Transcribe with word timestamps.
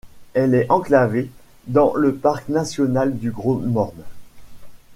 Elle 0.33 0.55
est 0.55 0.67
enclavée 0.71 1.29
dans 1.67 1.93
le 1.93 2.15
parc 2.15 2.49
national 2.49 3.19
du 3.19 3.29
Gros-Morne. 3.29 4.01